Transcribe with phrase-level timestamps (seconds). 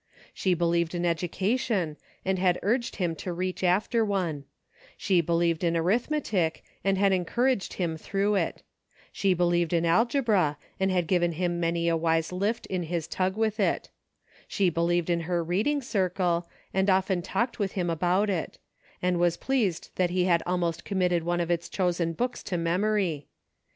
[0.33, 1.95] She believed in education,
[2.25, 4.45] and had urged him to reach after one;
[4.97, 8.63] she believed in arithmetic, and had encouraged him through it;
[9.11, 13.37] she believed in algebra, and had given him many a wise lift in his tug
[13.37, 13.89] with it;
[14.47, 18.57] she believed in her reading circle, and often talked with him about it;
[19.03, 23.27] and was pleased that he had almost committed one of its chosen books to memory.